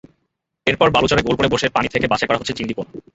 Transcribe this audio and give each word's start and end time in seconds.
এরপর 0.67 0.87
বালুচরে 0.91 1.21
গোল 1.21 1.35
করে 1.37 1.49
বসে 1.49 1.67
পানি 1.69 1.87
থেকে 1.87 2.05
বাছাই 2.07 2.27
করা 2.27 2.39
হচ্ছে 2.39 2.57
চিংড়ি 2.57 2.73
পোনা। 2.77 2.91